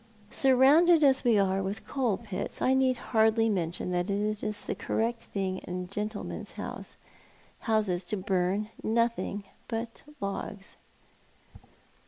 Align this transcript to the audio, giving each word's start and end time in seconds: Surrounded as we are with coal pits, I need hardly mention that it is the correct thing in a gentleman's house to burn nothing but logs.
Surrounded 0.31 1.03
as 1.03 1.23
we 1.23 1.37
are 1.37 1.61
with 1.61 1.85
coal 1.85 2.17
pits, 2.17 2.59
I 2.59 2.73
need 2.73 2.97
hardly 2.97 3.49
mention 3.49 3.91
that 3.91 4.09
it 4.09 4.41
is 4.41 4.61
the 4.65 4.73
correct 4.73 5.19
thing 5.21 5.59
in 5.59 5.83
a 5.83 5.85
gentleman's 5.85 6.53
house 6.53 6.97
to 7.67 8.17
burn 8.17 8.71
nothing 8.81 9.43
but 9.67 10.01
logs. 10.19 10.77